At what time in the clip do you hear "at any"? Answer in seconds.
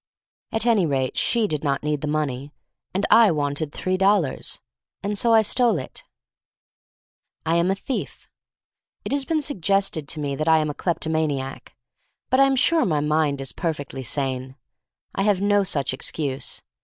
0.51-0.87